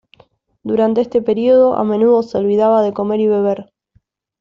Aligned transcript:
Durante 0.63 1.01
este 1.01 1.21
período, 1.21 1.75
a 1.75 1.83
menudo 1.83 2.23
se 2.23 2.35
olvidaba 2.39 2.81
de 2.81 2.91
comer 2.91 3.19
y 3.19 3.27
beber. 3.27 3.71